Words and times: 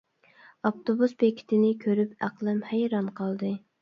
ئاپتوبۇس 0.69 1.13
بېكىتىنى 1.23 1.69
كۆرۈپ 1.85 2.27
ئەقلىم 2.29 2.65
ھەيران 2.71 3.13
قالدى. 3.21 3.53